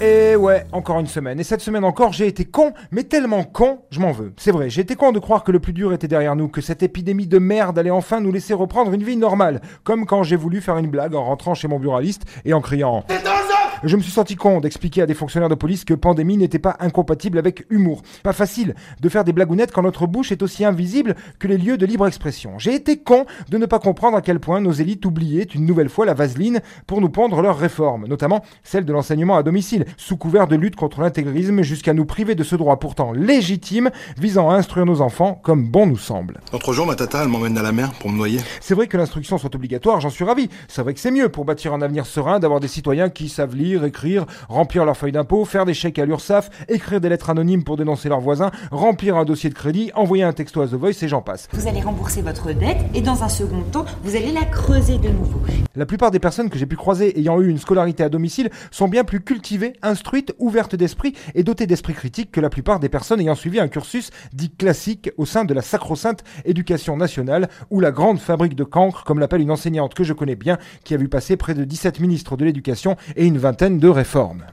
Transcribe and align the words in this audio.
Et 0.00 0.36
ouais, 0.36 0.66
encore 0.72 1.00
une 1.00 1.06
semaine. 1.06 1.40
Et 1.40 1.44
cette 1.44 1.62
semaine 1.62 1.84
encore, 1.84 2.12
j'ai 2.12 2.26
été 2.26 2.44
con, 2.44 2.74
mais 2.90 3.04
tellement 3.04 3.42
con, 3.44 3.80
je 3.90 4.00
m'en 4.00 4.12
veux. 4.12 4.34
C'est 4.36 4.50
vrai, 4.50 4.68
j'ai 4.68 4.82
été 4.82 4.96
con 4.96 5.12
de 5.12 5.18
croire 5.18 5.44
que 5.44 5.52
le 5.52 5.60
plus 5.60 5.72
dur 5.72 5.94
était 5.94 6.08
derrière 6.08 6.36
nous, 6.36 6.48
que 6.48 6.60
cette 6.60 6.82
épidémie 6.82 7.26
de 7.26 7.38
merde 7.38 7.78
allait 7.78 7.90
enfin 7.90 8.20
nous 8.20 8.30
laisser 8.30 8.52
reprendre 8.52 8.92
une 8.92 9.02
vie 9.02 9.16
normale. 9.16 9.62
Comme 9.82 10.04
quand 10.04 10.22
j'ai 10.22 10.36
voulu 10.36 10.60
faire 10.60 10.76
une 10.76 10.88
blague 10.88 11.14
en 11.14 11.24
rentrant 11.24 11.54
chez 11.54 11.68
mon 11.68 11.78
buraliste 11.78 12.24
et 12.44 12.52
en 12.52 12.60
criant 12.60 13.04
je 13.86 13.96
me 13.96 14.02
suis 14.02 14.12
senti 14.12 14.36
con 14.36 14.60
d'expliquer 14.60 15.02
à 15.02 15.06
des 15.06 15.14
fonctionnaires 15.14 15.48
de 15.48 15.54
police 15.54 15.84
que 15.84 15.94
pandémie 15.94 16.36
n'était 16.36 16.58
pas 16.58 16.76
incompatible 16.80 17.38
avec 17.38 17.66
humour. 17.70 18.02
Pas 18.22 18.32
facile 18.32 18.74
de 19.00 19.08
faire 19.08 19.24
des 19.24 19.32
blagounettes 19.32 19.72
quand 19.72 19.82
notre 19.82 20.06
bouche 20.06 20.32
est 20.32 20.42
aussi 20.42 20.64
invisible 20.64 21.14
que 21.38 21.48
les 21.48 21.58
lieux 21.58 21.76
de 21.76 21.86
libre 21.86 22.06
expression. 22.06 22.58
J'ai 22.58 22.74
été 22.74 22.98
con 22.98 23.26
de 23.50 23.58
ne 23.58 23.66
pas 23.66 23.78
comprendre 23.78 24.16
à 24.16 24.22
quel 24.22 24.40
point 24.40 24.60
nos 24.60 24.72
élites 24.72 25.04
oubliaient 25.04 25.42
une 25.42 25.66
nouvelle 25.66 25.88
fois 25.88 26.06
la 26.06 26.14
vaseline 26.14 26.60
pour 26.86 27.00
nous 27.00 27.10
pondre 27.10 27.42
leurs 27.42 27.58
réformes, 27.58 28.06
notamment 28.06 28.42
celle 28.62 28.84
de 28.84 28.92
l'enseignement 28.92 29.36
à 29.36 29.42
domicile, 29.42 29.84
sous 29.96 30.16
couvert 30.16 30.46
de 30.46 30.56
lutte 30.56 30.76
contre 30.76 31.00
l'intégrisme 31.00 31.62
jusqu'à 31.62 31.92
nous 31.92 32.06
priver 32.06 32.34
de 32.34 32.44
ce 32.44 32.56
droit 32.56 32.78
pourtant 32.78 33.12
légitime 33.12 33.90
visant 34.16 34.50
à 34.50 34.54
instruire 34.54 34.86
nos 34.86 35.00
enfants 35.00 35.40
comme 35.42 35.68
bon 35.68 35.86
nous 35.86 35.98
semble. 35.98 36.40
L'autre 36.52 36.72
jour, 36.72 36.86
ma 36.86 36.94
tata, 36.94 37.22
elle 37.22 37.28
m'emmène 37.28 37.58
à 37.58 37.62
la 37.62 37.72
mer 37.72 37.92
pour 38.00 38.10
me 38.10 38.16
noyer. 38.16 38.40
C'est 38.60 38.74
vrai 38.74 38.86
que 38.86 38.96
l'instruction 38.96 39.38
soit 39.38 39.54
obligatoire, 39.54 40.00
j'en 40.00 40.10
suis 40.10 40.24
ravi. 40.24 40.48
C'est 40.68 40.82
vrai 40.82 40.94
que 40.94 41.00
c'est 41.00 41.10
mieux 41.10 41.28
pour 41.28 41.44
bâtir 41.44 41.74
un 41.74 41.82
avenir 41.82 42.06
serein 42.06 42.38
d'avoir 42.38 42.60
des 42.60 42.68
citoyens 42.68 43.10
qui 43.10 43.28
savent 43.28 43.54
lire 43.54 43.73
écrire, 43.82 44.26
remplir 44.48 44.84
leurs 44.84 44.96
feuilles 44.96 45.12
d'impôt, 45.12 45.44
faire 45.44 45.64
des 45.64 45.74
chèques 45.74 45.98
à 45.98 46.04
l'URSSAF, 46.04 46.50
écrire 46.68 47.00
des 47.00 47.08
lettres 47.08 47.30
anonymes 47.30 47.64
pour 47.64 47.76
dénoncer 47.76 48.08
leurs 48.08 48.20
voisins, 48.20 48.50
remplir 48.70 49.16
un 49.16 49.24
dossier 49.24 49.48
de 49.48 49.54
crédit, 49.54 49.90
envoyer 49.94 50.22
un 50.22 50.32
texto 50.32 50.60
à 50.60 50.66
The 50.66 50.74
Voice 50.74 51.02
et 51.02 51.08
j'en 51.08 51.22
passe. 51.22 51.48
Vous 51.52 51.66
allez 51.66 51.80
rembourser 51.80 52.22
votre 52.22 52.52
dette 52.52 52.78
et 52.94 53.00
dans 53.00 53.24
un 53.24 53.28
second 53.28 53.62
temps, 53.72 53.86
vous 54.02 54.14
allez 54.14 54.32
la 54.32 54.44
creuser 54.44 54.98
de 54.98 55.08
nouveau. 55.08 55.40
La 55.76 55.86
plupart 55.86 56.12
des 56.12 56.20
personnes 56.20 56.50
que 56.50 56.58
j'ai 56.58 56.66
pu 56.66 56.76
croiser 56.76 57.18
ayant 57.18 57.40
eu 57.40 57.48
une 57.48 57.58
scolarité 57.58 58.04
à 58.04 58.08
domicile 58.08 58.50
sont 58.70 58.86
bien 58.86 59.02
plus 59.02 59.20
cultivées, 59.20 59.72
instruites, 59.82 60.32
ouvertes 60.38 60.76
d'esprit 60.76 61.14
et 61.34 61.42
dotées 61.42 61.66
d'esprit 61.66 61.94
critique 61.94 62.30
que 62.30 62.40
la 62.40 62.48
plupart 62.48 62.78
des 62.78 62.88
personnes 62.88 63.20
ayant 63.20 63.34
suivi 63.34 63.58
un 63.58 63.66
cursus 63.66 64.10
dit 64.32 64.50
classique 64.50 65.10
au 65.16 65.26
sein 65.26 65.44
de 65.44 65.52
la 65.52 65.62
sacro-sainte 65.62 66.22
éducation 66.44 66.96
nationale 66.96 67.48
ou 67.70 67.80
la 67.80 67.90
grande 67.90 68.20
fabrique 68.20 68.54
de 68.54 68.62
cancre, 68.62 69.02
comme 69.02 69.18
l'appelle 69.18 69.40
une 69.40 69.50
enseignante 69.50 69.94
que 69.94 70.04
je 70.04 70.12
connais 70.12 70.36
bien, 70.36 70.58
qui 70.84 70.94
a 70.94 70.96
vu 70.96 71.08
passer 71.08 71.36
près 71.36 71.54
de 71.54 71.64
17 71.64 71.98
ministres 71.98 72.36
de 72.36 72.44
l'éducation 72.44 72.96
et 73.16 73.26
une 73.26 73.38
vingtaine 73.38 73.80
de 73.80 73.88
réformes. 73.88 74.44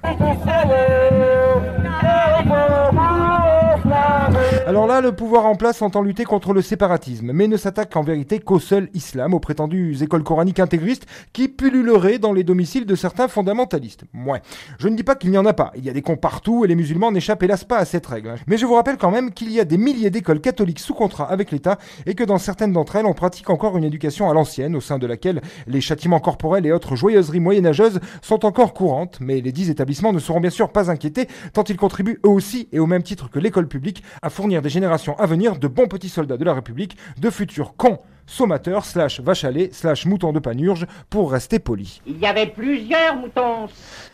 Alors 4.72 4.88
là, 4.88 5.02
le 5.02 5.12
pouvoir 5.12 5.48
en 5.48 5.56
place 5.56 5.82
entend 5.82 6.02
lutter 6.02 6.24
contre 6.24 6.54
le 6.54 6.62
séparatisme, 6.62 7.34
mais 7.34 7.50
ne 7.50 7.58
s'attaque 7.58 7.94
en 7.98 8.04
vérité 8.04 8.40
qu'au 8.40 8.58
seul 8.58 8.88
islam, 8.94 9.34
aux 9.34 9.42
prétendues 9.42 10.02
écoles 10.02 10.24
coraniques 10.24 10.62
intégristes 10.62 11.06
qui 11.34 11.50
pulluleraient 11.50 12.20
dans 12.20 12.32
les 12.32 12.46
domiciles 12.46 12.86
de 12.86 12.96
certains 12.96 13.28
fondamentalistes. 13.28 14.06
Ouais. 14.14 14.42
Je 14.80 14.88
ne 14.88 14.96
dis 14.96 15.04
pas 15.04 15.16
qu'il 15.16 15.30
n'y 15.30 15.38
en 15.38 15.46
a 15.46 15.52
pas, 15.52 15.74
il 15.76 15.84
y 15.84 15.90
a 15.90 15.94
des 15.94 16.02
cons 16.02 16.16
partout 16.16 16.64
et 16.64 16.70
les 16.70 16.76
musulmans 16.76 17.12
n'échappent 17.12 17.44
hélas 17.44 17.66
pas 17.66 17.80
à 17.80 17.84
cette 17.84 18.06
règle. 18.06 18.36
Mais 18.48 18.56
je 18.56 18.66
vous 18.66 18.76
rappelle 18.76 18.96
quand 18.96 19.12
même 19.12 19.34
qu'il 19.34 19.52
y 19.52 19.60
a 19.60 19.66
des 19.66 19.78
milliers 19.78 20.10
d'écoles 20.10 20.40
catholiques 20.40 20.80
sous 20.80 20.94
contrat 20.94 21.30
avec 21.30 21.52
l'État 21.52 21.78
et 22.06 22.16
que 22.16 22.24
dans 22.24 22.38
certaines 22.38 22.72
d'entre 22.72 22.96
elles, 22.96 23.06
on 23.06 23.14
pratique 23.14 23.50
encore 23.50 23.78
une 23.78 23.84
éducation 23.84 24.30
à 24.30 24.34
l'ancienne, 24.34 24.78
au 24.78 24.82
sein 24.82 25.00
de 25.00 25.06
laquelle 25.06 25.42
les 25.68 25.82
châtiments 25.82 26.22
corporels 26.22 26.66
et 26.66 26.72
autres 26.72 26.96
joyeuseries 26.96 27.42
moyenâgeuses 27.42 28.00
sont 28.22 28.46
encore 28.46 28.74
courantes, 28.74 29.18
mais 29.20 29.42
les 29.42 29.52
dix 29.52 29.70
établissements 29.70 30.14
ne 30.14 30.20
seront 30.20 30.40
bien 30.40 30.50
sûr 30.50 30.72
pas 30.72 30.90
inquiétés 30.90 31.28
tant 31.52 31.66
ils 31.66 31.76
contribuent 31.76 32.22
eux 32.26 32.30
aussi, 32.30 32.70
et 32.72 32.80
au 32.80 32.86
même 32.86 33.04
titre 33.04 33.30
que 33.30 33.38
l'école 33.38 33.68
publique, 33.68 34.02
à 34.22 34.30
fournir 34.30 34.61
des 34.62 34.70
générations 34.70 35.18
à 35.20 35.26
venir 35.26 35.58
de 35.58 35.68
bons 35.68 35.88
petits 35.88 36.10
soldats 36.10 36.38
de 36.38 36.46
la 36.46 36.54
République, 36.54 36.98
de 37.20 37.30
futurs 37.30 37.76
cons 37.76 38.00
sommateurs 38.26 38.86
slash 38.86 39.20
vache 39.20 39.44
à 39.44 39.52
lait 39.52 39.70
slash 39.72 40.06
moutons 40.06 40.34
de 40.34 40.40
panurge 40.40 40.88
pour 41.10 41.32
rester 41.32 41.60
poli. 41.60 42.02
Il 42.06 42.18
y 42.20 42.26
avait 42.26 42.48
plusieurs 42.48 43.16
moutons. 43.16 43.68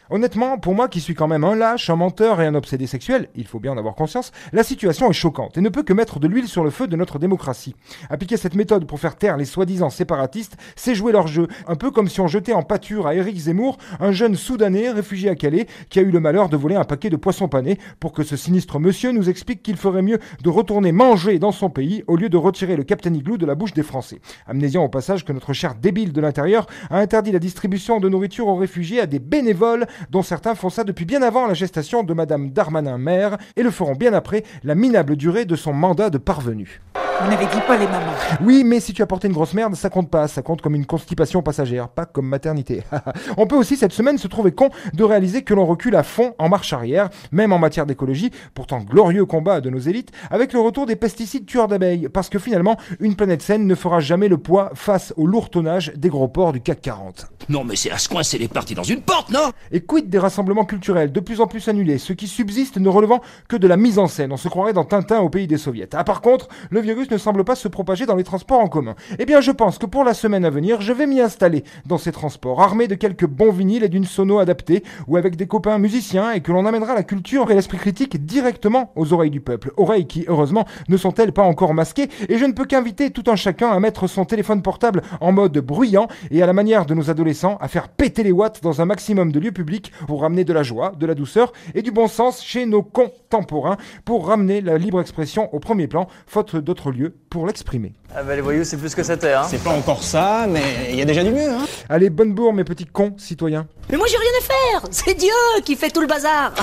Honnêtement, 0.10 0.58
pour 0.58 0.74
moi 0.74 0.88
qui 0.88 1.02
suis 1.02 1.16
quand 1.16 1.28
même 1.28 1.44
un 1.44 1.56
lâche, 1.56 1.90
un 1.90 1.98
menteur 1.98 2.40
et 2.40 2.46
un 2.46 2.56
obsédé 2.56 2.88
sexuel, 2.88 3.28
il 3.36 3.46
faut 3.46 3.60
bien 3.60 3.74
en 3.74 3.78
avoir 3.78 3.94
conscience, 3.94 4.32
la 4.54 4.64
situation 4.64 5.10
est 5.10 5.14
choquante 5.14 5.58
et 5.58 5.62
ne 5.62 5.68
peut 5.68 5.84
que 5.84 5.92
mettre 5.92 6.20
de 6.20 6.30
l'huile 6.30 6.48
sur 6.48 6.64
le 6.64 6.70
feu 6.70 6.88
de 6.88 6.96
notre 6.96 7.20
démocratie. 7.20 7.76
Appliquer 8.10 8.38
cette 8.38 8.56
méthode 8.56 8.88
pour 8.88 9.02
faire 9.02 9.18
taire 9.18 9.36
les 9.36 9.44
soi-disant 9.44 9.90
séparatistes, 9.90 10.56
c'est 10.78 10.96
jouer 10.96 11.12
leur 11.12 11.28
jeu, 11.28 11.50
un 11.68 11.76
peu 11.76 11.92
comme 11.92 12.08
si 12.08 12.22
on 12.22 12.28
jetait 12.28 12.54
en 12.54 12.64
pâture 12.64 13.06
à 13.06 13.16
Éric 13.16 13.38
Zemmour, 13.38 13.78
un 14.00 14.14
jeune 14.14 14.36
soudanais 14.36 14.92
réfugié 14.92 15.30
à 15.30 15.36
Calais 15.36 15.68
qui 15.90 16.00
a 16.00 16.04
eu 16.04 16.12
le 16.12 16.22
malheur 16.22 16.48
de 16.48 16.56
voler 16.56 16.76
un 16.76 16.86
paquet 16.86 17.10
de 17.10 17.18
poissons 17.18 17.50
panés 17.50 17.78
pour 18.00 18.14
que 18.14 18.24
ce 18.24 18.38
sinistre 18.38 18.80
monsieur 18.80 19.12
nous 19.12 19.30
explique 19.30 19.62
qu'il 19.62 19.76
ferait 19.76 20.02
mieux 20.02 20.20
de 20.42 20.50
retourner 20.50 20.94
manger 20.94 21.38
dans 21.38 21.52
son 21.52 21.70
pays 21.70 22.06
au 22.08 22.16
lieu 22.16 22.30
de 22.30 22.38
retirer 22.38 22.78
le 22.78 22.84
Captain 22.84 23.14
Igloo 23.14 23.38
de 23.38 23.46
la 23.46 23.56
bouche 23.56 23.74
des 23.74 23.84
Français. 23.84 24.07
Amnésiant 24.46 24.84
au 24.84 24.90
passage 24.90 25.26
que 25.26 25.34
notre 25.34 25.54
cher 25.54 25.76
débile 25.76 26.14
de 26.14 26.22
l'intérieur 26.22 26.68
a 26.90 27.00
interdit 27.00 27.32
la 27.32 27.40
distribution 27.40 28.00
de 28.00 28.10
nourriture 28.10 28.48
aux 28.48 28.56
réfugiés 28.56 29.02
à 29.02 29.06
des 29.06 29.20
bénévoles 29.20 29.88
dont 30.10 30.24
certains 30.24 30.56
font 30.56 30.70
ça 30.70 30.84
depuis 30.84 31.06
bien 31.06 31.22
avant 31.22 31.48
la 31.48 31.54
gestation 31.54 32.04
de 32.04 32.14
Madame 32.14 32.52
Darmanin 32.52 32.98
mère 32.98 33.38
et 33.56 33.64
le 33.64 33.72
feront 33.72 33.96
bien 33.96 34.14
après 34.14 34.44
la 34.64 34.76
minable 34.76 35.16
durée 35.16 35.46
de 35.46 35.56
son 35.56 35.74
mandat 35.74 36.10
de 36.10 36.18
parvenu. 36.18 36.82
Vous 37.20 37.32
n'avez 37.32 37.46
dit 37.48 37.62
pas 37.66 37.78
les 37.78 37.88
mamans. 37.88 38.14
Oui, 38.42 38.64
mais 38.64 38.80
si 38.80 38.94
tu 38.94 39.02
as 39.02 39.08
porté 39.08 39.28
une 39.28 39.34
grosse 39.34 39.56
merde, 39.56 39.74
ça 39.76 39.90
compte 39.90 40.10
pas. 40.10 40.28
Ça 40.28 40.44
compte 40.44 40.62
comme 40.62 40.76
une 40.76 40.86
constipation 40.86 41.42
passagère, 41.42 41.90
pas 41.90 42.06
comme 42.06 42.28
maternité. 42.28 42.84
On 43.38 43.48
peut 43.48 43.56
aussi 43.56 43.76
cette 43.76 43.92
semaine 43.92 44.20
se 44.20 44.28
trouver 44.28 44.52
con 44.52 44.70
de 44.94 45.04
réaliser 45.04 45.42
que 45.42 45.56
l'on 45.56 45.66
recule 45.66 45.96
à 45.96 46.04
fond 46.04 46.36
en 46.38 46.48
marche 46.48 46.74
arrière, 46.74 47.10
même 47.32 47.54
en 47.54 47.60
matière 47.60 47.88
d'écologie, 47.88 48.30
pourtant 48.54 48.82
glorieux 48.82 49.26
combat 49.26 49.62
de 49.62 49.72
nos 49.72 49.80
élites, 49.80 50.12
avec 50.30 50.54
le 50.54 50.60
retour 50.60 50.86
des 50.86 50.96
pesticides 50.96 51.48
tueurs 51.48 51.68
d'abeilles. 51.68 52.08
Parce 52.08 52.30
que 52.30 52.38
finalement, 52.38 52.78
une 53.00 53.16
planète 53.16 53.42
saine 53.42 53.66
ne 53.66 53.76
fera 53.76 54.00
jamais 54.00 54.28
le 54.28 54.38
poids 54.38 54.70
face 54.76 55.12
au 55.18 55.26
lourd 55.26 55.50
tonnage 55.50 55.92
des 55.96 56.10
gros 56.10 56.28
ports 56.28 56.54
du 56.54 56.62
CAC 56.62 56.82
40. 56.82 57.28
Non 57.50 57.64
mais 57.64 57.78
c'est 57.78 57.92
à 57.92 57.98
se 57.98 58.10
coincer 58.10 58.38
les 58.38 58.50
parties 58.50 58.76
dans 58.76 58.84
une 58.84 59.02
porte, 59.02 59.32
non? 59.32 59.52
Et 59.72 59.82
quid 59.82 60.10
des 60.10 60.20
rassemblements 60.20 60.66
culturels 60.66 61.12
de 61.12 61.20
plus 61.20 61.42
en 61.42 61.48
plus 61.48 61.68
annulés, 61.68 61.98
ceux 61.98 62.14
qui 62.14 62.28
subsistent 62.28 62.78
ne 62.78 62.90
relevant 62.90 63.22
que 63.48 63.56
de 63.56 63.68
la 63.68 63.78
mise 63.78 63.98
en 63.98 64.08
scène. 64.08 64.34
On 64.34 64.38
se 64.38 64.50
croirait 64.50 64.74
dans 64.74 64.84
Tintin 64.84 65.20
au 65.20 65.30
pays 65.30 65.48
des 65.48 65.58
soviets. 65.58 65.90
Ah 65.94 66.04
par 66.04 66.22
contre, 66.22 66.50
le 66.70 66.82
virus 66.82 67.07
ne 67.12 67.18
semble 67.18 67.44
pas 67.44 67.56
se 67.56 67.68
propager 67.68 68.06
dans 68.06 68.16
les 68.16 68.24
transports 68.24 68.60
en 68.60 68.68
commun. 68.68 68.96
Eh 69.20 69.26
bien, 69.26 69.42
je 69.42 69.52
pense 69.52 69.78
que 69.78 69.86
pour 69.86 70.04
la 70.04 70.14
semaine 70.14 70.46
à 70.46 70.50
venir, 70.50 70.82
je 70.82 70.94
vais 70.94 71.08
m'y 71.08 71.22
installer 71.22 71.64
dans 71.86 71.98
ces 71.98 72.12
transports, 72.12 72.62
armé 72.62 72.88
de 72.88 72.96
quelques 72.96 73.28
bons 73.28 73.52
vinyles 73.52 73.84
et 73.84 73.90
d'une 73.90 74.06
sono 74.06 74.40
adaptée, 74.40 74.84
ou 75.08 75.18
avec 75.18 75.36
des 75.36 75.48
copains 75.48 75.78
musiciens, 75.78 76.32
et 76.32 76.42
que 76.42 76.52
l'on 76.52 76.66
amènera 76.66 76.96
la 76.96 77.04
culture 77.04 77.50
et 77.52 77.56
l'esprit 77.56 77.78
critique 77.78 78.26
directement 78.26 78.92
aux 78.96 79.14
oreilles 79.14 79.32
du 79.32 79.42
peuple. 79.42 79.72
Oreilles 79.78 80.08
qui, 80.08 80.26
heureusement, 80.28 80.66
ne 80.90 80.98
sont-elles 80.98 81.34
pas 81.34 81.44
encore 81.44 81.74
masquées, 81.74 82.10
et 82.30 82.38
je 82.38 82.46
ne 82.46 82.54
peux 82.54 82.66
qu'inviter 82.66 83.12
tout 83.12 83.24
un 83.28 83.36
chacun 83.36 83.70
à 83.70 83.80
mettre 83.80 84.08
son 84.08 84.26
téléphone 84.26 84.62
portable 84.62 85.02
en 85.22 85.32
mode 85.32 85.58
bruyant, 85.60 86.08
et 86.32 86.42
à 86.42 86.46
la 86.46 86.54
manière 86.54 86.86
de 86.86 86.94
nos 86.94 87.10
adolescents, 87.10 87.58
à 87.62 87.68
faire 87.68 87.90
péter 87.90 88.24
les 88.24 88.32
watts 88.32 88.62
dans 88.64 88.82
un 88.82 88.86
maximum 88.86 89.32
de 89.32 89.40
lieux 89.40 89.52
publics 89.52 89.92
pour 90.08 90.22
ramener 90.22 90.44
de 90.44 90.54
la 90.54 90.64
joie, 90.64 90.94
de 90.98 91.06
la 91.06 91.16
douceur 91.16 91.54
et 91.76 91.82
du 91.82 91.92
bon 91.92 92.08
sens 92.08 92.44
chez 92.44 92.66
nos 92.66 92.82
contemporains, 92.82 93.78
pour 94.06 94.28
ramener 94.28 94.62
la 94.62 94.78
libre 94.78 95.02
expression 95.02 95.54
au 95.54 95.60
premier 95.60 95.88
plan, 95.88 96.08
faute 96.26 96.56
d'autres 96.56 96.92
lieux 96.92 96.97
pour 97.30 97.48
l'exprimer. 97.48 97.94
Ah 98.16 98.24
bah 98.24 98.36
les 98.36 98.42
voyous, 98.42 98.64
c'est 98.64 98.78
plus 98.78 98.94
que 98.96 99.04
c'était, 99.04 99.34
hein. 99.34 99.44
C'est 99.50 99.64
pas 99.64 99.72
encore 99.72 100.04
ça, 100.04 100.46
mais 100.50 100.90
il 100.90 100.96
y 100.96 101.02
a 101.02 101.06
déjà 101.06 101.24
du 101.24 101.32
mieux, 101.32 101.50
hein. 101.50 101.66
Allez, 101.90 102.10
bonne 102.10 102.34
bourre, 102.34 102.54
mes 102.54 102.64
petits 102.64 102.86
cons 102.86 103.14
citoyens. 103.18 103.68
Mais 103.90 103.98
moi 103.98 104.08
j'ai 104.10 104.18
rien 104.18 104.32
à 104.40 104.44
faire 104.44 104.90
C'est 104.92 105.14
Dieu 105.16 105.30
qui 105.64 105.76
fait 105.76 105.90
tout 105.90 106.02
le 106.02 106.08
bazar 106.08 106.54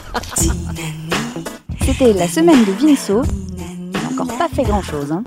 C'était 1.84 2.12
la 2.12 2.28
semaine 2.28 2.65
de 2.65 2.73
Vinceau. 2.73 3.23
Il 3.56 3.91
n'a 3.93 4.09
encore 4.11 4.37
pas 4.39 4.49
fait 4.49 4.62
grand 4.65 4.83
chose, 4.83 5.12
hein. 5.12 5.23